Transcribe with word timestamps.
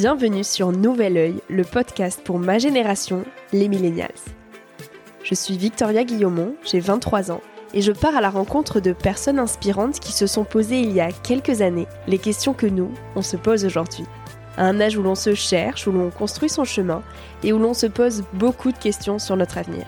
Bienvenue 0.00 0.44
sur 0.44 0.72
Nouvel 0.72 1.18
Oeil, 1.18 1.42
le 1.50 1.62
podcast 1.62 2.22
pour 2.24 2.38
ma 2.38 2.56
génération, 2.56 3.22
les 3.52 3.68
millennials. 3.68 4.08
Je 5.22 5.34
suis 5.34 5.58
Victoria 5.58 6.04
Guillaumont, 6.04 6.54
j'ai 6.64 6.80
23 6.80 7.30
ans 7.30 7.42
et 7.74 7.82
je 7.82 7.92
pars 7.92 8.16
à 8.16 8.22
la 8.22 8.30
rencontre 8.30 8.80
de 8.80 8.94
personnes 8.94 9.38
inspirantes 9.38 10.00
qui 10.00 10.12
se 10.12 10.26
sont 10.26 10.44
posées 10.44 10.80
il 10.80 10.92
y 10.92 11.02
a 11.02 11.12
quelques 11.12 11.60
années 11.60 11.86
les 12.06 12.16
questions 12.16 12.54
que 12.54 12.64
nous, 12.64 12.90
on 13.14 13.20
se 13.20 13.36
pose 13.36 13.66
aujourd'hui. 13.66 14.06
À 14.56 14.64
un 14.64 14.80
âge 14.80 14.96
où 14.96 15.02
l'on 15.02 15.14
se 15.14 15.34
cherche, 15.34 15.86
où 15.86 15.92
l'on 15.92 16.08
construit 16.08 16.48
son 16.48 16.64
chemin 16.64 17.02
et 17.42 17.52
où 17.52 17.58
l'on 17.58 17.74
se 17.74 17.86
pose 17.86 18.24
beaucoup 18.32 18.72
de 18.72 18.78
questions 18.78 19.18
sur 19.18 19.36
notre 19.36 19.58
avenir. 19.58 19.84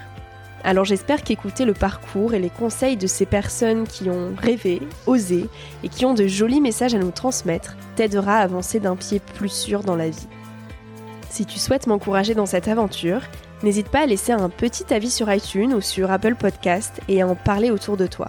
Alors 0.64 0.84
j'espère 0.84 1.24
qu'écouter 1.24 1.64
le 1.64 1.74
parcours 1.74 2.34
et 2.34 2.38
les 2.38 2.50
conseils 2.50 2.96
de 2.96 3.08
ces 3.08 3.26
personnes 3.26 3.86
qui 3.86 4.08
ont 4.10 4.32
rêvé, 4.36 4.80
osé 5.06 5.46
et 5.82 5.88
qui 5.88 6.04
ont 6.04 6.14
de 6.14 6.26
jolis 6.26 6.60
messages 6.60 6.94
à 6.94 6.98
nous 6.98 7.10
transmettre 7.10 7.76
t'aidera 7.96 8.36
à 8.36 8.42
avancer 8.42 8.78
d'un 8.78 8.94
pied 8.96 9.20
plus 9.34 9.48
sûr 9.48 9.82
dans 9.82 9.96
la 9.96 10.08
vie. 10.08 10.28
Si 11.30 11.46
tu 11.46 11.58
souhaites 11.58 11.86
m'encourager 11.86 12.34
dans 12.34 12.44
cette 12.46 12.68
aventure, 12.68 13.22
n'hésite 13.62 13.88
pas 13.88 14.02
à 14.02 14.06
laisser 14.06 14.32
un 14.32 14.50
petit 14.50 14.92
avis 14.94 15.10
sur 15.10 15.32
iTunes 15.32 15.72
ou 15.74 15.80
sur 15.80 16.10
Apple 16.10 16.34
Podcast 16.36 17.00
et 17.08 17.22
à 17.22 17.26
en 17.26 17.34
parler 17.34 17.70
autour 17.70 17.96
de 17.96 18.06
toi. 18.06 18.28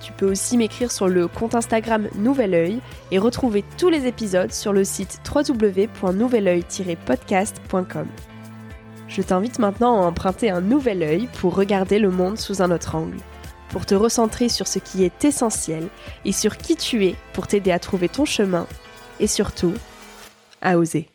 Tu 0.00 0.12
peux 0.12 0.30
aussi 0.30 0.56
m'écrire 0.56 0.90
sur 0.90 1.08
le 1.08 1.28
compte 1.28 1.54
Instagram 1.54 2.08
Nouvel 2.16 2.54
Oeil 2.54 2.80
et 3.10 3.18
retrouver 3.18 3.62
tous 3.76 3.90
les 3.90 4.06
épisodes 4.06 4.52
sur 4.52 4.72
le 4.72 4.84
site 4.84 5.20
www.nouveloeil-podcast.com. 5.34 8.06
Je 9.18 9.24
t'invite 9.24 9.58
maintenant 9.58 10.00
à 10.00 10.06
emprunter 10.06 10.48
un 10.48 10.60
nouvel 10.60 11.02
œil 11.02 11.28
pour 11.40 11.56
regarder 11.56 11.98
le 11.98 12.08
monde 12.08 12.38
sous 12.38 12.62
un 12.62 12.70
autre 12.70 12.94
angle, 12.94 13.16
pour 13.68 13.84
te 13.84 13.96
recentrer 13.96 14.48
sur 14.48 14.68
ce 14.68 14.78
qui 14.78 15.02
est 15.02 15.24
essentiel 15.24 15.88
et 16.24 16.30
sur 16.30 16.56
qui 16.56 16.76
tu 16.76 17.04
es 17.04 17.16
pour 17.32 17.48
t'aider 17.48 17.72
à 17.72 17.80
trouver 17.80 18.08
ton 18.08 18.24
chemin 18.24 18.64
et 19.18 19.26
surtout 19.26 19.74
à 20.62 20.78
oser. 20.78 21.08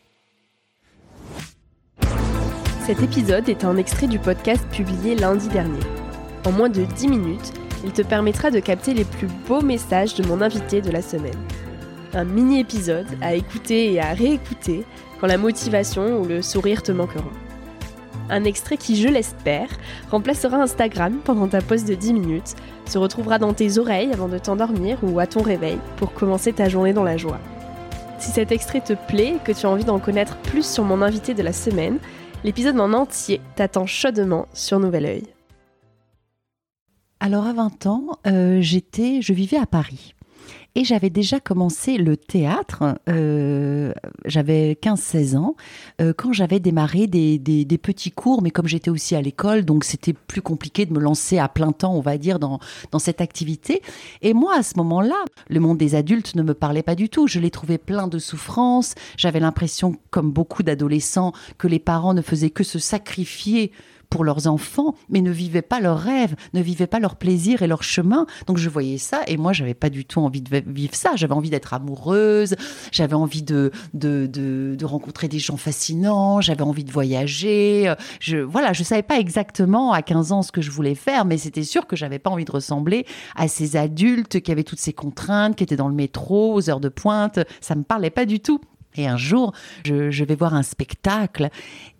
Cet 2.84 3.00
épisode 3.00 3.48
est 3.48 3.64
un 3.64 3.78
extrait 3.78 4.06
du 4.06 4.18
podcast 4.18 4.66
publié 4.70 5.14
lundi 5.14 5.48
dernier. 5.48 5.80
En 6.44 6.52
moins 6.52 6.68
de 6.68 6.84
10 6.84 7.08
minutes, 7.08 7.54
il 7.84 7.92
te 7.92 8.02
permettra 8.02 8.50
de 8.50 8.60
capter 8.60 8.92
les 8.92 9.06
plus 9.06 9.28
beaux 9.48 9.62
messages 9.62 10.14
de 10.14 10.28
mon 10.28 10.42
invité 10.42 10.82
de 10.82 10.90
la 10.90 11.00
semaine. 11.00 11.40
Un 12.12 12.24
mini-épisode 12.24 13.08
à 13.22 13.32
écouter 13.34 13.94
et 13.94 14.00
à 14.02 14.12
réécouter 14.12 14.84
quand 15.22 15.26
la 15.26 15.38
motivation 15.38 16.20
ou 16.20 16.26
le 16.26 16.42
sourire 16.42 16.82
te 16.82 16.92
manqueront. 16.92 17.32
Un 18.30 18.44
extrait 18.44 18.76
qui, 18.76 18.96
je 18.96 19.08
l'espère, 19.08 19.68
remplacera 20.10 20.56
Instagram 20.56 21.18
pendant 21.24 21.46
ta 21.46 21.60
pause 21.60 21.84
de 21.84 21.94
10 21.94 22.14
minutes, 22.14 22.54
se 22.86 22.96
retrouvera 22.96 23.38
dans 23.38 23.52
tes 23.52 23.78
oreilles 23.78 24.12
avant 24.12 24.28
de 24.28 24.38
t'endormir 24.38 24.98
ou 25.02 25.18
à 25.20 25.26
ton 25.26 25.42
réveil 25.42 25.78
pour 25.96 26.14
commencer 26.14 26.52
ta 26.52 26.68
journée 26.68 26.92
dans 26.92 27.04
la 27.04 27.16
joie. 27.16 27.38
Si 28.18 28.30
cet 28.30 28.52
extrait 28.52 28.80
te 28.80 28.94
plaît 28.94 29.34
et 29.36 29.44
que 29.44 29.52
tu 29.52 29.66
as 29.66 29.70
envie 29.70 29.84
d'en 29.84 29.98
connaître 29.98 30.38
plus 30.38 30.66
sur 30.66 30.84
mon 30.84 31.02
invité 31.02 31.34
de 31.34 31.42
la 31.42 31.52
semaine, 31.52 31.98
l'épisode 32.44 32.80
en 32.80 32.92
entier 32.94 33.40
t'attend 33.56 33.86
chaudement 33.86 34.46
sur 34.54 34.78
Nouvel 34.78 35.04
Oeil. 35.04 35.24
Alors 37.20 37.46
à 37.46 37.52
20 37.52 37.86
ans, 37.86 38.06
euh, 38.26 38.58
j'étais, 38.60 39.20
je 39.20 39.32
vivais 39.32 39.58
à 39.58 39.66
Paris. 39.66 40.14
Et 40.76 40.82
j'avais 40.82 41.10
déjà 41.10 41.38
commencé 41.38 41.98
le 41.98 42.16
théâtre, 42.16 42.98
euh, 43.08 43.92
j'avais 44.24 44.76
15-16 44.82 45.36
ans, 45.36 45.54
euh, 46.00 46.12
quand 46.16 46.32
j'avais 46.32 46.58
démarré 46.58 47.06
des, 47.06 47.38
des, 47.38 47.78
petits 47.78 48.10
cours, 48.10 48.42
mais 48.42 48.50
comme 48.50 48.66
j'étais 48.66 48.90
aussi 48.90 49.14
à 49.14 49.22
l'école, 49.22 49.64
donc 49.64 49.84
c'était 49.84 50.12
plus 50.12 50.42
compliqué 50.42 50.84
de 50.84 50.92
me 50.92 50.98
lancer 50.98 51.38
à 51.38 51.48
plein 51.48 51.70
temps, 51.70 51.94
on 51.94 52.00
va 52.00 52.18
dire, 52.18 52.40
dans, 52.40 52.58
dans 52.90 52.98
cette 52.98 53.20
activité. 53.20 53.82
Et 54.20 54.34
moi, 54.34 54.56
à 54.58 54.64
ce 54.64 54.76
moment-là, 54.78 55.24
le 55.48 55.60
monde 55.60 55.78
des 55.78 55.94
adultes 55.94 56.34
ne 56.34 56.42
me 56.42 56.54
parlait 56.54 56.82
pas 56.82 56.96
du 56.96 57.08
tout. 57.08 57.28
Je 57.28 57.38
l'ai 57.38 57.50
trouvé 57.50 57.78
plein 57.78 58.08
de 58.08 58.18
souffrances. 58.18 58.96
J'avais 59.16 59.40
l'impression, 59.40 59.94
comme 60.10 60.32
beaucoup 60.32 60.64
d'adolescents, 60.64 61.32
que 61.56 61.68
les 61.68 61.78
parents 61.78 62.14
ne 62.14 62.22
faisaient 62.22 62.50
que 62.50 62.64
se 62.64 62.80
sacrifier 62.80 63.70
pour 64.14 64.22
leurs 64.22 64.46
enfants, 64.46 64.94
mais 65.08 65.22
ne 65.22 65.32
vivaient 65.32 65.60
pas 65.60 65.80
leurs 65.80 65.98
rêves, 65.98 66.36
ne 66.52 66.62
vivaient 66.62 66.86
pas 66.86 67.00
leur 67.00 67.16
plaisir 67.16 67.62
et 67.62 67.66
leur 67.66 67.82
chemin. 67.82 68.26
Donc 68.46 68.58
je 68.58 68.68
voyais 68.68 68.96
ça 68.96 69.22
et 69.26 69.36
moi 69.36 69.52
j'avais 69.52 69.74
pas 69.74 69.90
du 69.90 70.04
tout 70.04 70.20
envie 70.20 70.40
de 70.40 70.62
vivre 70.68 70.94
ça. 70.94 71.16
J'avais 71.16 71.34
envie 71.34 71.50
d'être 71.50 71.74
amoureuse, 71.74 72.54
j'avais 72.92 73.16
envie 73.16 73.42
de 73.42 73.72
de, 73.92 74.28
de, 74.32 74.76
de, 74.78 74.84
rencontrer 74.84 75.26
des 75.26 75.40
gens 75.40 75.56
fascinants, 75.56 76.40
j'avais 76.40 76.62
envie 76.62 76.84
de 76.84 76.92
voyager. 76.92 77.92
Je 78.20 78.36
voilà, 78.36 78.72
je 78.72 78.84
savais 78.84 79.02
pas 79.02 79.18
exactement 79.18 79.92
à 79.92 80.00
15 80.00 80.30
ans 80.30 80.42
ce 80.42 80.52
que 80.52 80.62
je 80.62 80.70
voulais 80.70 80.94
faire, 80.94 81.24
mais 81.24 81.36
c'était 81.36 81.64
sûr 81.64 81.88
que 81.88 81.96
j'avais 81.96 82.20
pas 82.20 82.30
envie 82.30 82.44
de 82.44 82.52
ressembler 82.52 83.06
à 83.34 83.48
ces 83.48 83.74
adultes 83.74 84.38
qui 84.42 84.52
avaient 84.52 84.62
toutes 84.62 84.78
ces 84.78 84.92
contraintes, 84.92 85.56
qui 85.56 85.64
étaient 85.64 85.74
dans 85.74 85.88
le 85.88 85.94
métro 85.96 86.54
aux 86.54 86.70
heures 86.70 86.78
de 86.78 86.88
pointe. 86.88 87.40
Ça 87.60 87.74
me 87.74 87.82
parlait 87.82 88.10
pas 88.10 88.26
du 88.26 88.38
tout. 88.38 88.60
Et 88.96 89.06
un 89.06 89.16
jour, 89.16 89.52
je, 89.84 90.24
vais 90.24 90.34
voir 90.34 90.54
un 90.54 90.62
spectacle 90.62 91.50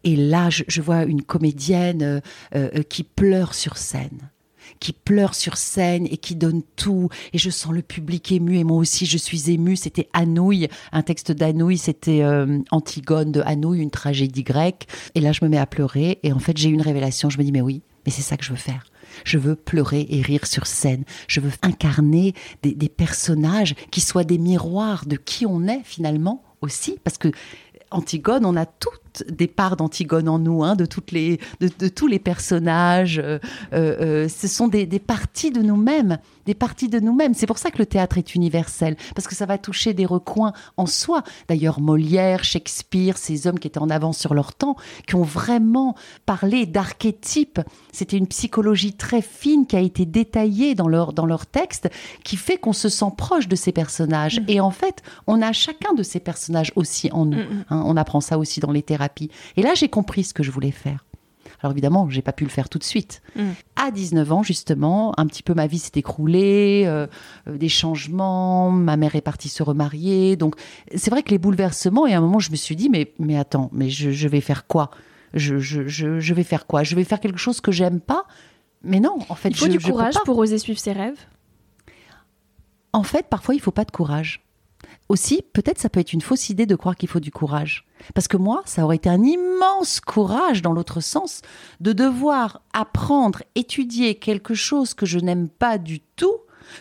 et 0.04 0.16
là, 0.16 0.48
je, 0.50 0.80
vois 0.80 1.04
une 1.04 1.22
comédienne 1.22 2.02
euh, 2.02 2.20
euh, 2.54 2.82
qui 2.82 3.02
pleure 3.02 3.54
sur 3.54 3.76
scène 3.76 4.30
qui 4.80 4.92
pleure 4.92 5.34
sur 5.34 5.56
scène 5.56 6.06
et 6.10 6.16
qui 6.16 6.34
donne 6.34 6.62
tout. 6.76 7.08
Et 7.32 7.38
je 7.38 7.50
sens 7.50 7.72
le 7.72 7.82
public 7.82 8.32
ému 8.32 8.58
et 8.58 8.64
moi 8.64 8.78
aussi 8.78 9.06
je 9.06 9.18
suis 9.18 9.50
émue. 9.50 9.76
C'était 9.76 10.08
Anouilh, 10.12 10.68
un 10.92 11.02
texte 11.02 11.32
d'Anouilh, 11.32 11.78
c'était 11.78 12.22
euh, 12.22 12.60
Antigone 12.70 13.32
de 13.32 13.40
Anouilh, 13.42 13.80
une 13.80 13.90
tragédie 13.90 14.42
grecque. 14.42 14.86
Et 15.14 15.20
là, 15.20 15.32
je 15.32 15.44
me 15.44 15.48
mets 15.48 15.58
à 15.58 15.66
pleurer 15.66 16.18
et 16.22 16.32
en 16.32 16.38
fait, 16.38 16.56
j'ai 16.56 16.68
une 16.68 16.82
révélation. 16.82 17.30
Je 17.30 17.38
me 17.38 17.44
dis, 17.44 17.52
mais 17.52 17.60
oui, 17.60 17.82
mais 18.04 18.12
c'est 18.12 18.22
ça 18.22 18.36
que 18.36 18.44
je 18.44 18.50
veux 18.50 18.56
faire. 18.56 18.84
Je 19.24 19.38
veux 19.38 19.54
pleurer 19.54 20.06
et 20.10 20.22
rire 20.22 20.46
sur 20.46 20.66
scène. 20.66 21.04
Je 21.28 21.40
veux 21.40 21.52
incarner 21.62 22.34
des, 22.62 22.74
des 22.74 22.88
personnages 22.88 23.74
qui 23.90 24.00
soient 24.00 24.24
des 24.24 24.38
miroirs 24.38 25.06
de 25.06 25.16
qui 25.16 25.46
on 25.46 25.66
est 25.68 25.82
finalement 25.84 26.42
aussi, 26.60 26.98
parce 27.02 27.18
que 27.18 27.28
Antigone, 27.90 28.44
on 28.44 28.56
a 28.56 28.66
toutes 29.14 29.30
des 29.30 29.46
parts 29.46 29.76
d'Antigone 29.76 30.28
en 30.28 30.38
nous, 30.38 30.62
hein, 30.64 30.76
de, 30.76 30.86
toutes 30.86 31.12
les, 31.12 31.38
de, 31.60 31.70
de 31.78 31.88
tous 31.88 32.06
les 32.06 32.18
personnages. 32.18 33.18
Euh, 33.18 33.38
euh, 33.72 34.28
ce 34.28 34.48
sont 34.48 34.68
des, 34.68 34.86
des 34.86 34.98
parties 34.98 35.50
de 35.50 35.62
nous-mêmes, 35.62 36.18
des 36.46 36.54
parties 36.54 36.88
de 36.88 37.00
nous-mêmes. 37.00 37.34
C'est 37.34 37.46
pour 37.46 37.58
ça 37.58 37.70
que 37.70 37.78
le 37.78 37.86
théâtre 37.86 38.18
est 38.18 38.34
universel, 38.34 38.96
parce 39.14 39.26
que 39.26 39.34
ça 39.34 39.46
va 39.46 39.58
toucher 39.58 39.94
des 39.94 40.06
recoins 40.06 40.52
en 40.76 40.86
soi. 40.86 41.22
D'ailleurs, 41.48 41.80
Molière, 41.80 42.44
Shakespeare, 42.44 43.16
ces 43.16 43.46
hommes 43.46 43.58
qui 43.58 43.68
étaient 43.68 43.78
en 43.78 43.90
avance 43.90 44.18
sur 44.18 44.34
leur 44.34 44.52
temps, 44.52 44.76
qui 45.06 45.14
ont 45.14 45.22
vraiment 45.22 45.94
parlé 46.26 46.66
d'archétypes. 46.66 47.60
C'était 47.92 48.16
une 48.16 48.26
psychologie 48.26 48.94
très 48.94 49.22
fine 49.22 49.66
qui 49.66 49.76
a 49.76 49.80
été 49.80 50.06
détaillée 50.06 50.74
dans 50.74 50.88
leur, 50.88 51.12
dans 51.12 51.26
leur 51.26 51.46
texte, 51.46 51.88
qui 52.24 52.36
fait 52.36 52.58
qu'on 52.58 52.72
se 52.72 52.88
sent 52.88 53.12
proche 53.16 53.48
de 53.48 53.56
ces 53.56 53.72
personnages. 53.72 54.40
Mmh. 54.40 54.44
Et 54.48 54.60
en 54.60 54.70
fait, 54.70 55.02
on 55.26 55.40
a 55.42 55.52
chacun 55.52 55.94
de 55.94 56.02
ces 56.02 56.20
personnages 56.20 56.72
aussi 56.76 57.10
en 57.12 57.26
nous. 57.26 57.38
Mmh. 57.38 57.64
Hein, 57.70 57.82
on 57.86 57.96
apprend 57.96 58.20
ça 58.20 58.38
aussi 58.38 58.60
dans 58.60 58.72
les 58.72 58.82
thérapies. 58.82 59.03
Et 59.56 59.62
là, 59.62 59.74
j'ai 59.74 59.88
compris 59.88 60.24
ce 60.24 60.34
que 60.34 60.42
je 60.42 60.50
voulais 60.50 60.70
faire. 60.70 61.04
Alors 61.60 61.72
évidemment, 61.72 62.10
j'ai 62.10 62.20
pas 62.20 62.32
pu 62.32 62.44
le 62.44 62.50
faire 62.50 62.68
tout 62.68 62.78
de 62.78 62.84
suite. 62.84 63.22
Mm. 63.36 63.50
À 63.76 63.90
19 63.90 64.32
ans, 64.32 64.42
justement, 64.42 65.18
un 65.18 65.26
petit 65.26 65.42
peu 65.42 65.54
ma 65.54 65.66
vie 65.66 65.78
s'est 65.78 65.92
écroulée, 65.94 66.84
euh, 66.86 67.06
euh, 67.48 67.56
des 67.56 67.70
changements, 67.70 68.70
ma 68.70 68.96
mère 68.96 69.16
est 69.16 69.22
partie 69.22 69.48
se 69.48 69.62
remarier. 69.62 70.36
Donc 70.36 70.56
c'est 70.94 71.10
vrai 71.10 71.22
que 71.22 71.30
les 71.30 71.38
bouleversements, 71.38 72.06
et 72.06 72.12
à 72.12 72.18
un 72.18 72.20
moment, 72.20 72.38
je 72.38 72.50
me 72.50 72.56
suis 72.56 72.76
dit, 72.76 72.90
mais, 72.90 73.12
mais 73.18 73.38
attends, 73.38 73.70
mais 73.72 73.88
je, 73.88 74.10
je 74.10 74.28
vais 74.28 74.42
faire 74.42 74.66
quoi? 74.66 74.90
Je, 75.32 75.58
je, 75.58 75.88
je, 75.88 76.20
je, 76.20 76.34
vais 76.34 76.44
faire 76.44 76.66
quoi? 76.66 76.82
Je 76.82 76.94
vais 76.94 77.02
faire 77.02 77.18
quelque 77.18 77.38
chose 77.38 77.60
que 77.60 77.72
j'aime 77.72 78.00
pas? 78.00 78.24
Mais 78.82 79.00
non, 79.00 79.18
en 79.30 79.34
fait, 79.34 79.48
il 79.48 79.56
faut 79.56 79.66
du 79.66 79.80
courage 79.80 80.14
pour 80.26 80.36
oser 80.36 80.58
suivre 80.58 80.78
ses 80.78 80.92
rêves? 80.92 81.18
En 82.92 83.02
fait, 83.02 83.26
parfois, 83.28 83.54
il 83.54 83.60
faut 83.60 83.72
pas 83.72 83.84
de 83.84 83.90
courage 83.90 84.43
aussi, 85.08 85.42
peut-être 85.52 85.78
ça 85.78 85.88
peut 85.88 86.00
être 86.00 86.12
une 86.12 86.20
fausse 86.20 86.48
idée 86.48 86.66
de 86.66 86.74
croire 86.76 86.96
qu'il 86.96 87.08
faut 87.08 87.20
du 87.20 87.30
courage. 87.30 87.86
Parce 88.14 88.28
que 88.28 88.36
moi, 88.36 88.62
ça 88.64 88.84
aurait 88.84 88.96
été 88.96 89.08
un 89.08 89.22
immense 89.22 90.00
courage 90.00 90.62
dans 90.62 90.72
l'autre 90.72 91.00
sens 91.00 91.42
de 91.80 91.92
devoir 91.92 92.62
apprendre, 92.72 93.42
étudier 93.54 94.16
quelque 94.16 94.54
chose 94.54 94.94
que 94.94 95.06
je 95.06 95.18
n'aime 95.18 95.48
pas 95.48 95.78
du 95.78 96.00
tout 96.00 96.38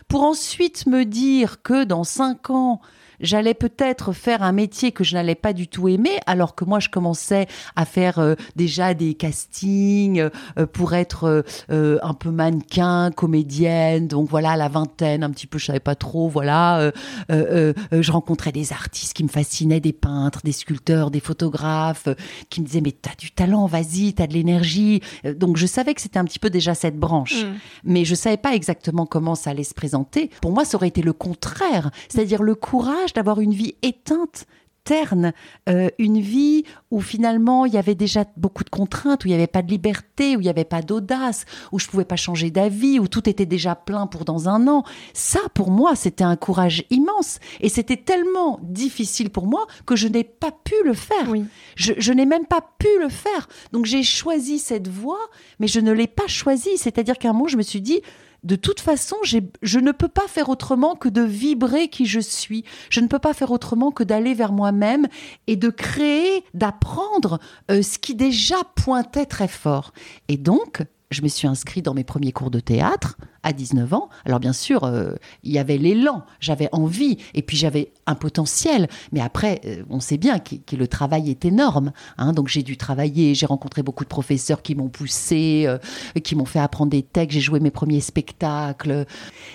pour 0.07 0.23
ensuite 0.23 0.85
me 0.85 1.03
dire 1.03 1.61
que 1.61 1.83
dans 1.83 2.03
cinq 2.03 2.49
ans, 2.49 2.81
j'allais 3.23 3.53
peut-être 3.53 4.11
faire 4.11 4.43
un 4.43 4.51
métier 4.51 4.91
que 4.91 5.03
je 5.03 5.15
n'allais 5.15 5.35
pas 5.35 5.53
du 5.53 5.67
tout 5.67 5.87
aimer, 5.87 6.19
alors 6.27 6.53
que 6.53 6.65
moi 6.65 6.79
je 6.79 6.89
commençais 6.89 7.47
à 7.75 7.85
faire 7.85 8.19
euh, 8.19 8.35
déjà 8.55 8.93
des 8.93 9.15
castings 9.15 10.29
euh, 10.59 10.65
pour 10.67 10.93
être 10.93 11.43
euh, 11.71 11.97
un 12.03 12.13
peu 12.13 12.29
mannequin, 12.29 13.11
comédienne, 13.11 14.07
donc 14.07 14.29
voilà 14.29 14.55
la 14.55 14.67
vingtaine, 14.67 15.23
un 15.23 15.31
petit 15.31 15.47
peu, 15.47 15.57
je 15.57 15.65
savais 15.65 15.79
pas 15.79 15.95
trop, 15.95 16.27
voilà. 16.27 16.91
je 17.29 18.11
rencontrais 18.11 18.51
des 18.51 18.73
artistes 18.73 19.13
qui 19.13 19.23
me 19.23 19.29
fascinaient, 19.29 19.79
des 19.79 19.93
peintres, 19.93 20.41
des 20.43 20.51
sculpteurs, 20.51 21.09
des 21.09 21.19
photographes, 21.19 22.09
qui 22.49 22.61
me 22.61 22.65
disaient 22.65 22.81
mais 22.81 22.91
t'as 22.91 23.15
du 23.17 23.31
talent, 23.31 23.65
vas-y, 23.65 24.13
t'as 24.13 24.27
de 24.27 24.33
l'énergie. 24.33 25.01
Donc 25.23 25.57
je 25.57 25.65
savais 25.65 25.93
que 25.93 26.01
c'était 26.01 26.19
un 26.19 26.25
petit 26.25 26.39
peu 26.39 26.49
déjà 26.49 26.75
cette 26.75 26.99
branche, 26.99 27.45
mmh. 27.45 27.53
mais 27.85 28.05
je 28.05 28.15
savais 28.15 28.37
pas 28.37 28.53
exactement 28.53 29.05
comment 29.05 29.35
ça 29.35 29.51
allait 29.51 29.63
se 29.63 29.73
présenter. 29.73 30.29
Pour 30.41 30.51
moi, 30.51 30.65
ça 30.65 30.75
aurait 30.75 30.89
été 30.89 31.01
le 31.01 31.13
contraire, 31.13 31.91
c'est-à-dire 32.09 32.43
le 32.43 32.55
courage 32.55 33.12
d'avoir 33.13 33.39
une 33.39 33.53
vie 33.53 33.75
éteinte 33.81 34.45
terne, 34.83 35.33
euh, 35.69 35.89
une 35.97 36.19
vie 36.19 36.63
où 36.91 37.01
finalement 37.01 37.65
il 37.65 37.73
y 37.73 37.77
avait 37.77 37.95
déjà 37.95 38.25
beaucoup 38.37 38.63
de 38.63 38.69
contraintes, 38.69 39.23
où 39.23 39.27
il 39.27 39.31
n'y 39.31 39.35
avait 39.35 39.47
pas 39.47 39.61
de 39.61 39.69
liberté, 39.69 40.35
où 40.35 40.41
il 40.41 40.43
n'y 40.43 40.49
avait 40.49 40.65
pas 40.65 40.81
d'audace, 40.81 41.45
où 41.71 41.79
je 41.79 41.87
pouvais 41.87 42.05
pas 42.05 42.15
changer 42.15 42.51
d'avis, 42.51 42.99
où 42.99 43.07
tout 43.07 43.29
était 43.29 43.45
déjà 43.45 43.75
plein 43.75 44.07
pour 44.07 44.25
dans 44.25 44.49
un 44.49 44.67
an. 44.67 44.83
Ça, 45.13 45.39
pour 45.53 45.71
moi, 45.71 45.95
c'était 45.95 46.23
un 46.23 46.35
courage 46.35 46.85
immense. 46.89 47.39
Et 47.61 47.69
c'était 47.69 47.97
tellement 47.97 48.59
difficile 48.61 49.29
pour 49.29 49.47
moi 49.47 49.67
que 49.85 49.95
je 49.95 50.07
n'ai 50.07 50.23
pas 50.23 50.51
pu 50.51 50.75
le 50.83 50.93
faire. 50.93 51.33
Je, 51.75 51.93
je 51.97 52.13
n'ai 52.13 52.25
même 52.25 52.45
pas 52.45 52.61
pu 52.77 52.87
le 52.99 53.09
faire. 53.09 53.47
Donc 53.71 53.85
j'ai 53.85 54.03
choisi 54.03 54.59
cette 54.59 54.87
voie, 54.87 55.29
mais 55.59 55.67
je 55.67 55.79
ne 55.79 55.91
l'ai 55.91 56.07
pas 56.07 56.27
choisie. 56.27 56.77
C'est-à-dire 56.77 57.17
qu'à 57.17 57.29
un 57.29 57.33
moment, 57.33 57.47
je 57.47 57.57
me 57.57 57.63
suis 57.63 57.81
dit, 57.81 58.01
de 58.43 58.55
toute 58.55 58.79
façon, 58.79 59.15
je 59.23 59.79
ne 59.79 59.91
peux 59.91 60.07
pas 60.07 60.27
faire 60.27 60.49
autrement 60.49 60.95
que 60.95 61.09
de 61.09 61.21
vibrer 61.21 61.87
qui 61.87 62.05
je 62.05 62.19
suis. 62.19 62.65
Je 62.89 62.99
ne 62.99 63.07
peux 63.07 63.19
pas 63.19 63.33
faire 63.33 63.51
autrement 63.51 63.91
que 63.91 64.03
d'aller 64.03 64.33
vers 64.33 64.51
moi-même 64.51 65.07
et 65.47 65.55
de 65.55 65.69
créer, 65.69 66.43
d'apprendre 66.53 67.39
euh, 67.71 67.81
ce 67.81 67.97
qui 67.97 68.15
déjà 68.15 68.57
pointait 68.75 69.25
très 69.25 69.47
fort. 69.47 69.93
Et 70.27 70.37
donc, 70.37 70.83
je 71.11 71.21
me 71.21 71.27
suis 71.27 71.47
inscrite 71.47 71.85
dans 71.85 71.93
mes 71.93 72.03
premiers 72.03 72.31
cours 72.31 72.51
de 72.51 72.59
théâtre 72.59 73.17
à 73.43 73.53
19 73.53 73.93
ans. 73.93 74.09
Alors 74.25 74.39
bien 74.39 74.53
sûr, 74.53 74.83
euh, 74.83 75.13
il 75.43 75.51
y 75.51 75.59
avait 75.59 75.77
l'élan, 75.77 76.25
j'avais 76.39 76.69
envie, 76.71 77.17
et 77.33 77.41
puis 77.41 77.57
j'avais 77.57 77.91
un 78.05 78.15
potentiel. 78.15 78.87
Mais 79.11 79.21
après, 79.21 79.61
euh, 79.65 79.83
on 79.89 79.99
sait 79.99 80.17
bien 80.17 80.39
que, 80.39 80.75
le 80.75 80.87
travail 80.87 81.29
est 81.29 81.45
énorme. 81.45 81.91
Hein. 82.17 82.33
donc 82.33 82.47
j'ai 82.47 82.63
dû 82.63 82.77
travailler, 82.77 83.35
j'ai 83.35 83.45
rencontré 83.45 83.83
beaucoup 83.83 84.03
de 84.03 84.09
professeurs 84.09 84.61
qui 84.61 84.75
m'ont 84.75 84.89
poussé, 84.89 85.65
euh, 85.67 85.77
qui 86.23 86.35
m'ont 86.35 86.45
fait 86.45 86.59
apprendre 86.59 86.89
des 86.89 87.03
textes, 87.03 87.33
j'ai 87.35 87.41
joué 87.41 87.59
mes 87.59 87.71
premiers 87.71 88.01
spectacles. 88.01 89.05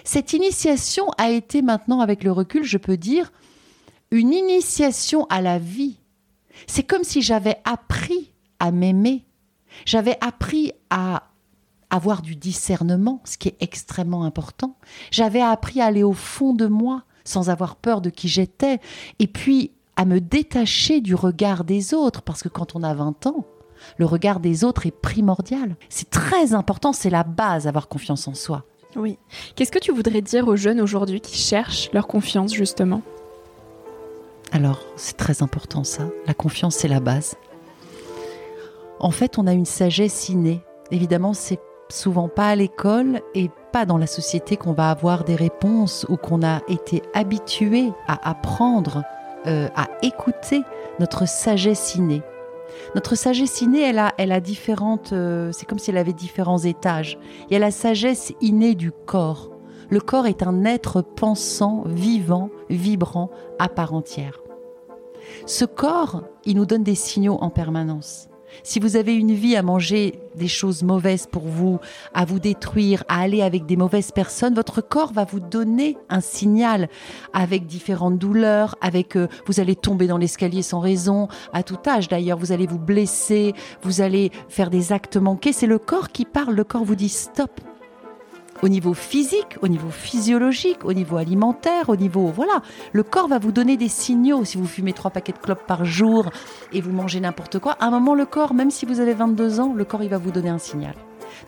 Cette 0.05 0.33
initiation 0.33 1.07
a 1.19 1.31
été 1.31 1.63
maintenant, 1.63 2.01
avec 2.01 2.23
le 2.23 2.31
recul, 2.31 2.65
je 2.65 2.79
peux 2.79 2.97
dire, 2.97 3.33
une 4.11 4.33
initiation 4.33 5.27
à 5.29 5.41
la 5.41 5.59
vie. 5.59 5.97
C'est 6.67 6.83
comme 6.83 7.05
si 7.05 7.23
j'avais 7.23 7.57
appris 7.65 8.33
à 8.59 8.71
m'aimer. 8.71 9.25
J'avais 9.85 10.17
appris 10.21 10.73
à 10.91 11.25
avoir 11.91 12.23
du 12.23 12.37
discernement, 12.37 13.21
ce 13.25 13.39
qui 13.39 13.49
est 13.49 13.57
extrêmement 13.61 14.25
important. 14.25 14.77
J'avais 15.11 15.41
appris 15.41 15.81
à 15.81 15.87
aller 15.87 16.03
au 16.03 16.13
fond 16.13 16.53
de 16.53 16.67
moi 16.67 17.05
sans 17.25 17.51
avoir 17.51 17.77
peur 17.77 18.01
de 18.01 18.11
qui 18.11 18.29
j'étais, 18.29 18.81
et 19.19 19.27
puis 19.27 19.73
à 19.97 20.05
me 20.05 20.21
détacher 20.21 21.01
du 21.01 21.15
regard 21.15 21.65
des 21.65 21.93
autres, 21.93 22.23
parce 22.23 22.43
que 22.43 22.49
quand 22.49 22.75
on 22.75 22.83
a 22.83 22.95
20 22.95 23.27
ans, 23.27 23.45
le 23.99 24.07
regard 24.07 24.41
des 24.41 24.65
autres 24.65 24.87
est 24.87 24.91
primordial. 24.91 25.77
C'est 25.89 26.11
très 26.11 26.55
important, 26.55 26.93
c'est 26.93 27.11
la 27.11 27.25
base, 27.25 27.67
avoir 27.67 27.89
confiance 27.89 28.27
en 28.29 28.35
soi. 28.35 28.65
Oui. 28.97 29.19
Qu'est-ce 29.55 29.71
que 29.71 29.79
tu 29.79 29.93
voudrais 29.93 30.23
dire 30.23 30.49
aux 30.49 30.57
jeunes 30.57 30.81
aujourd'hui 30.81 31.21
qui 31.21 31.37
cherchent 31.37 31.91
leur 31.93 32.07
confiance, 32.07 32.55
justement? 32.55 33.03
Alors, 34.51 34.81
c'est 34.97 35.17
très 35.17 35.43
important 35.43 35.85
ça. 35.85 36.09
La 36.27 36.35
confiance, 36.35 36.77
c'est 36.77 36.89
la 36.89 37.01
base. 37.01 37.37
En 38.99 39.11
fait, 39.11 39.39
on 39.39 39.47
a 39.47 39.53
une 39.53 39.67
sagesse 39.67 40.29
innée. 40.29 40.63
Évidemment, 40.91 41.35
c'est 41.35 41.61
souvent 41.91 42.29
pas 42.29 42.49
à 42.49 42.57
l'école 42.57 43.21
et 43.35 43.51
pas 43.73 43.87
dans 43.87 43.99
la 43.99 44.07
société 44.07 44.57
qu'on 44.57 44.73
va 44.73 44.91
avoir 44.91 45.25
des 45.25 45.37
réponses 45.37 46.07
ou 46.09 46.17
qu'on 46.17 46.43
a 46.43 46.61
été 46.69 47.03
habitué 47.15 47.93
à 48.07 48.29
apprendre, 48.29 49.05
euh, 49.47 49.69
à 49.75 49.89
écouter 50.03 50.63
notre 51.01 51.27
sagesse 51.27 51.95
innée. 51.95 52.23
Notre 52.95 53.15
sagesse 53.15 53.61
innée, 53.61 53.83
elle 53.83 53.99
a, 53.99 54.13
elle 54.19 54.33
a 54.33 54.41
différentes. 54.41 55.13
Euh, 55.13 55.51
c'est 55.53 55.67
comme 55.67 55.79
si 55.79 55.91
elle 55.91 55.97
avait 55.97 56.13
différents 56.13 56.59
étages. 56.59 57.19
Il 57.49 57.53
y 57.53 57.57
a 57.57 57.61
la 57.61 57.71
sagesse 57.71 58.33
innée 58.41 58.75
du 58.75 58.93
corps. 58.93 59.51
Le 59.91 60.01
corps 60.01 60.27
est 60.27 60.43
un 60.43 60.65
être 60.65 61.01
pensant, 61.01 61.83
vivant, 61.87 62.51
vibrant, 62.69 63.31
à 63.59 63.69
part 63.69 63.95
entière. 63.95 64.41
Ce 65.47 65.65
corps, 65.65 66.23
il 66.45 66.57
nous 66.57 66.67
donne 66.67 66.83
des 66.83 66.95
signaux 66.95 67.39
en 67.41 67.51
permanence. 67.51 68.29
Si 68.63 68.81
vous 68.81 68.97
avez 68.97 69.15
une 69.15 69.33
vie 69.33 69.57
à 69.57 69.63
manger 69.63 70.19
des 70.35 70.49
choses 70.49 70.83
mauvaises 70.83 71.27
pour 71.27 71.47
vous, 71.47 71.79
à 72.15 72.25
vous 72.25 72.39
détruire, 72.39 73.05
à 73.09 73.21
aller 73.21 73.43
avec 73.43 73.67
des 73.67 73.77
mauvaises 73.77 74.13
personnes, 74.13 74.55
votre 74.55 74.81
corps 74.81 75.13
va 75.13 75.25
vous 75.25 75.41
donner 75.41 75.97
un 76.09 76.21
signal 76.21 76.89
avec 77.33 77.67
différentes 77.67 78.19
douleurs, 78.19 78.77
avec 78.81 79.17
euh, 79.17 79.29
vous 79.47 79.61
allez 79.61 79.77
tomber 79.77 80.07
dans 80.07 80.19
l'escalier 80.19 80.63
sans 80.63 80.81
raison, 80.81 81.29
à 81.53 81.63
tout 81.63 81.79
âge 81.87 82.09
d'ailleurs, 82.09 82.39
vous 82.39 82.53
allez 82.53 82.67
vous 82.67 82.79
blesser, 82.79 83.55
vous 83.83 84.01
allez 84.01 84.31
faire 84.49 84.71
des 84.71 84.93
actes 84.93 85.17
manqués. 85.17 85.53
C'est 85.53 85.67
le 85.67 85.79
corps 85.79 86.11
qui 86.11 86.25
parle, 86.25 86.55
le 86.55 86.65
corps 86.65 86.85
vous 86.85 86.97
dit 86.97 87.09
stop 87.09 87.61
au 88.63 88.69
niveau 88.69 88.95
physique, 88.95 89.57
au 89.63 89.69
niveau 89.69 89.91
physiologique, 89.91 90.85
au 90.85 90.93
niveau 90.93 91.17
alimentaire, 91.17 91.89
au 91.89 91.97
niveau 91.97 92.27
voilà, 92.27 92.63
le 92.93 93.03
corps 93.03 93.29
va 93.29 93.39
vous 93.39 93.53
donner 93.53 93.77
des 93.77 93.89
signaux. 93.89 94.45
Si 94.45 94.57
vous 94.57 94.67
fumez 94.67 94.93
trois 94.93 95.11
paquets 95.11 95.33
de 95.33 95.39
clopes 95.39 95.67
par 95.67 95.85
jour 95.85 96.31
et 96.73 96.81
vous 96.81 96.93
mangez 96.93 97.21
n'importe 97.21 97.59
quoi, 97.59 97.73
à 97.81 97.87
un 97.87 97.91
moment 97.91 98.15
le 98.15 98.27
corps, 98.27 98.55
même 98.55 98.71
si 98.71 98.87
vous 98.87 99.01
avez 99.01 99.15
22 99.15 99.61
ans, 99.61 99.73
le 99.75 99.85
corps 99.85 100.03
il 100.03 100.11
va 100.11 100.19
vous 100.19 100.31
donner 100.31 100.51
un 100.51 100.59
signal. 100.59 100.95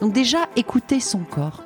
Donc 0.01 0.13
déjà 0.13 0.39
écoutez 0.57 1.01
son 1.01 1.21
corps. 1.21 1.65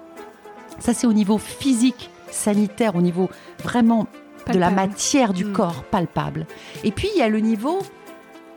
Ça 0.79 0.95
c'est 0.95 1.07
au 1.07 1.13
niveau 1.13 1.39
physique, 1.39 2.11
sanitaire, 2.31 2.97
au 2.97 3.03
niveau 3.03 3.29
vraiment 3.63 4.07
de 4.53 4.59
la 4.59 4.71
matière 4.71 5.33
du 5.33 5.45
hmm. 5.45 5.53
corps 5.53 5.85
palpable. 5.85 6.47
Et 6.83 6.91
puis 6.91 7.09
il 7.15 7.19
y 7.19 7.23
a 7.23 7.29
le 7.29 7.41
niveau 7.41 7.79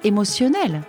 émotionnel. 0.04 0.82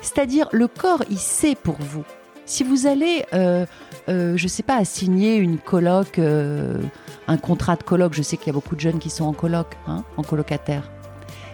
C'est-à-dire 0.00 0.48
le 0.52 0.68
corps 0.68 1.02
il 1.10 1.18
sait 1.18 1.54
pour 1.54 1.76
vous. 1.80 2.04
Si 2.46 2.62
vous 2.62 2.86
allez 2.86 3.24
euh, 3.32 3.64
euh, 4.08 4.36
je 4.36 4.44
ne 4.44 4.48
sais 4.48 4.62
pas, 4.62 4.84
signer 4.84 5.36
une 5.36 5.58
coloc, 5.58 6.18
euh, 6.18 6.78
un 7.26 7.36
contrat 7.36 7.76
de 7.76 7.82
coloc. 7.82 8.12
Je 8.14 8.22
sais 8.22 8.36
qu'il 8.36 8.48
y 8.48 8.50
a 8.50 8.52
beaucoup 8.52 8.74
de 8.74 8.80
jeunes 8.80 8.98
qui 8.98 9.10
sont 9.10 9.24
en 9.24 9.32
coloc, 9.32 9.66
hein, 9.86 10.04
en 10.16 10.22
colocataire. 10.22 10.90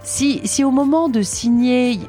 Si, 0.03 0.41
si 0.45 0.65
au 0.65 0.71
moment 0.71 1.09
de 1.09 1.23
signer 1.23 2.01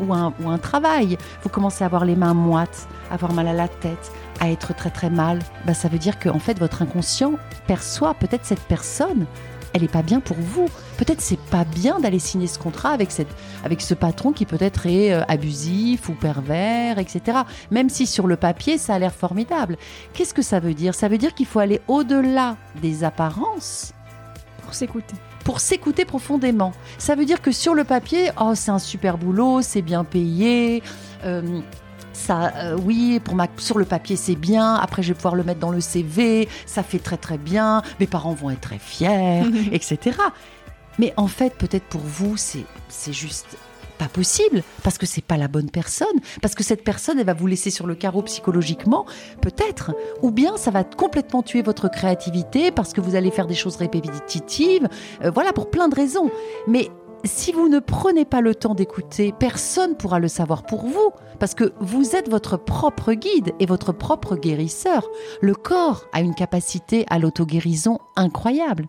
ou 0.00 0.12
un, 0.12 0.32
ou 0.42 0.48
un 0.48 0.58
travail, 0.58 1.16
vous 1.42 1.48
commencez 1.48 1.82
à 1.82 1.86
avoir 1.86 2.04
les 2.04 2.16
mains 2.16 2.34
moites, 2.34 2.86
à 3.10 3.14
avoir 3.14 3.32
mal 3.32 3.48
à 3.48 3.52
la 3.52 3.68
tête, 3.68 4.12
à 4.40 4.50
être 4.50 4.74
très 4.74 4.90
très 4.90 5.10
mal, 5.10 5.40
bah 5.64 5.74
ça 5.74 5.88
veut 5.88 5.98
dire 5.98 6.18
que 6.18 6.28
en 6.28 6.38
fait 6.38 6.58
votre 6.58 6.82
inconscient 6.82 7.34
perçoit 7.66 8.14
peut-être 8.14 8.44
cette 8.44 8.60
personne 8.60 9.26
elle 9.74 9.82
n'est 9.82 9.88
pas 9.88 10.02
bien 10.02 10.20
pour 10.20 10.36
vous. 10.38 10.68
Peut-être 10.96 11.20
c'est 11.20 11.38
pas 11.38 11.64
bien 11.64 12.00
d'aller 12.00 12.18
signer 12.18 12.46
ce 12.46 12.58
contrat 12.58 12.90
avec, 12.90 13.10
cette, 13.10 13.34
avec 13.64 13.80
ce 13.80 13.94
patron 13.94 14.32
qui 14.32 14.46
peut-être 14.46 14.86
est 14.86 15.12
euh, 15.12 15.22
abusif 15.28 16.08
ou 16.08 16.12
pervers, 16.12 16.98
etc. 16.98 17.38
Même 17.70 17.88
si 17.88 18.06
sur 18.06 18.26
le 18.26 18.36
papier, 18.36 18.78
ça 18.78 18.94
a 18.94 18.98
l'air 18.98 19.14
formidable. 19.14 19.76
Qu'est-ce 20.12 20.34
que 20.34 20.42
ça 20.42 20.60
veut 20.60 20.74
dire? 20.74 20.94
Ça 20.94 21.08
veut 21.08 21.18
dire 21.18 21.34
qu'il 21.34 21.46
faut 21.46 21.58
aller 21.58 21.80
au-delà 21.88 22.56
des 22.80 23.04
apparences. 23.04 23.92
Pour 24.62 24.74
s'écouter 24.74 25.14
pour 25.44 25.60
s'écouter 25.60 26.06
profondément. 26.06 26.72
Ça 26.96 27.14
veut 27.14 27.26
dire 27.26 27.42
que 27.42 27.52
sur 27.52 27.74
le 27.74 27.84
papier, 27.84 28.30
oh, 28.40 28.52
c'est 28.54 28.70
un 28.70 28.78
super 28.78 29.18
boulot, 29.18 29.60
c'est 29.60 29.82
bien 29.82 30.02
payé, 30.02 30.82
euh, 31.22 31.60
ça, 32.14 32.52
euh, 32.56 32.78
oui, 32.82 33.20
pour 33.22 33.34
ma, 33.34 33.48
sur 33.58 33.78
le 33.78 33.84
papier 33.84 34.16
c'est 34.16 34.36
bien. 34.36 34.74
Après, 34.76 35.02
je 35.02 35.08
vais 35.08 35.14
pouvoir 35.14 35.34
le 35.34 35.42
mettre 35.42 35.60
dans 35.60 35.70
le 35.70 35.80
CV. 35.80 36.48
Ça 36.64 36.82
fait 36.82 36.98
très 36.98 37.16
très 37.16 37.38
bien. 37.38 37.82
Mes 38.00 38.06
parents 38.06 38.32
vont 38.32 38.50
être 38.50 38.60
très 38.60 38.78
fiers, 38.78 39.42
etc. 39.72 40.16
Mais 40.98 41.12
en 41.16 41.28
fait, 41.28 41.54
peut-être 41.54 41.84
pour 41.84 42.00
vous, 42.00 42.36
c'est 42.36 43.12
juste 43.12 43.56
pas 43.98 44.08
possible 44.08 44.62
parce 44.82 44.98
que 44.98 45.06
c'est 45.06 45.24
pas 45.24 45.36
la 45.36 45.48
bonne 45.48 45.70
personne, 45.70 46.20
parce 46.42 46.54
que 46.54 46.64
cette 46.64 46.84
personne 46.84 47.18
elle 47.18 47.26
va 47.26 47.34
vous 47.34 47.46
laisser 47.46 47.70
sur 47.70 47.86
le 47.86 47.94
carreau 47.94 48.22
psychologiquement, 48.22 49.06
peut-être, 49.40 49.92
ou 50.22 50.30
bien 50.30 50.56
ça 50.56 50.70
va 50.70 50.84
complètement 50.84 51.42
tuer 51.42 51.62
votre 51.62 51.88
créativité 51.88 52.70
parce 52.70 52.92
que 52.92 53.00
vous 53.00 53.14
allez 53.14 53.30
faire 53.30 53.46
des 53.46 53.54
choses 53.54 53.76
répétitives, 53.76 54.88
euh, 55.22 55.30
voilà 55.30 55.52
pour 55.52 55.70
plein 55.70 55.88
de 55.88 55.94
raisons. 55.94 56.30
Mais 56.66 56.90
si 57.24 57.52
vous 57.52 57.68
ne 57.68 57.78
prenez 57.78 58.24
pas 58.24 58.40
le 58.40 58.54
temps 58.54 58.74
d'écouter, 58.74 59.32
personne 59.38 59.96
pourra 59.96 60.18
le 60.18 60.28
savoir 60.28 60.64
pour 60.64 60.84
vous, 60.84 61.10
parce 61.38 61.54
que 61.54 61.72
vous 61.80 62.16
êtes 62.16 62.28
votre 62.28 62.56
propre 62.56 63.14
guide 63.14 63.52
et 63.60 63.66
votre 63.66 63.92
propre 63.92 64.36
guérisseur. 64.36 65.08
Le 65.40 65.54
corps 65.54 66.04
a 66.12 66.20
une 66.20 66.34
capacité 66.34 67.06
à 67.08 67.18
l'auto-guérison 67.18 67.98
incroyable. 68.16 68.86